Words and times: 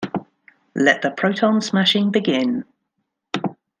Let 0.73 1.03
the 1.03 1.11
Proton 1.11 1.61
Smashing 1.61 2.09
Begin. 2.09 2.65